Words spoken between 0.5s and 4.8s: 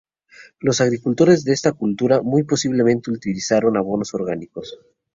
Los agricultores de esta cultura muy posiblemente utilizaron abonos orgánicos.